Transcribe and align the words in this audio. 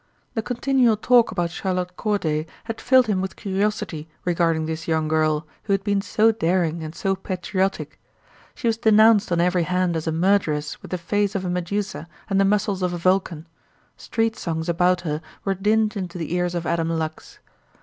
The 0.33 0.41
continual 0.41 0.97
talk 0.97 1.31
about 1.31 1.51
Charlotte 1.51 1.95
Corday 1.95 2.47
had 2.63 2.81
filled 2.81 3.05
him 3.05 3.21
with 3.21 3.35
curiosity 3.35 4.09
regarding 4.25 4.65
this 4.65 4.87
young 4.87 5.07
girl 5.07 5.45
who 5.65 5.73
had 5.73 5.83
been 5.83 6.01
so 6.01 6.31
daring 6.31 6.83
and 6.83 6.95
so 6.95 7.15
patriotic. 7.15 7.99
She 8.55 8.65
was 8.65 8.77
denounced 8.79 9.31
on 9.31 9.39
every 9.39 9.61
hand 9.61 9.95
as 9.95 10.07
a 10.07 10.11
murderess 10.11 10.81
with 10.81 10.89
the 10.89 10.97
face 10.97 11.35
of 11.35 11.45
a 11.45 11.51
Medusa 11.51 12.07
and 12.31 12.41
the 12.41 12.45
muscles 12.45 12.81
of 12.81 12.93
a 12.93 12.97
Vulcan. 12.97 13.45
Street 13.95 14.35
songs 14.35 14.67
about 14.67 15.01
her 15.01 15.21
were 15.45 15.53
dinned 15.53 15.95
into 15.95 16.17
the 16.17 16.33
ears 16.33 16.55
of 16.55 16.65
Adam 16.65 16.89
Lux. 16.89 17.37